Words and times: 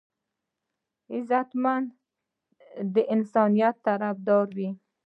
غیرتمند 1.27 1.87
د 2.93 2.95
انسانيت 3.13 3.75
طرفدار 3.87 4.45
وي 4.57 4.69